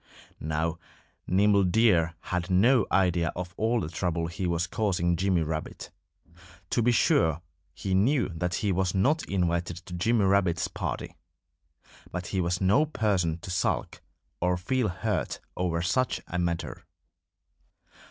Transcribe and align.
Now, 0.39 0.79
Nimble 1.27 1.63
Deer 1.63 2.15
had 2.21 2.49
no 2.49 2.87
idea 2.91 3.31
of 3.35 3.53
all 3.55 3.81
the 3.81 3.87
trouble 3.89 4.25
he 4.25 4.47
was 4.47 4.65
causing 4.65 5.15
Jimmy 5.15 5.43
Rabbit. 5.43 5.91
To 6.71 6.81
be 6.81 6.91
sure, 6.91 7.43
he 7.75 7.93
knew 7.93 8.29
that 8.29 8.55
he 8.55 8.71
was 8.71 8.95
not 8.95 9.21
invited 9.29 9.77
to 9.85 9.93
Jimmy 9.93 10.25
Rabbit's 10.25 10.67
party. 10.67 11.15
But 12.11 12.25
he 12.25 12.41
was 12.41 12.59
no 12.59 12.87
person 12.87 13.37
to 13.41 13.51
sulk 13.51 14.01
or 14.39 14.57
feel 14.57 14.87
hurt 14.87 15.39
over 15.55 15.83
such 15.83 16.19
a 16.25 16.39
matter. 16.39 16.83